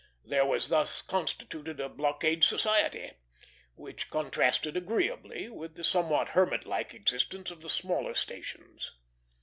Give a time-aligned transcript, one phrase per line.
[0.25, 3.11] There was thus constituted a blockade society,
[3.75, 8.93] which contrasted agreeably with the somewhat hermit like existence of the smaller stations.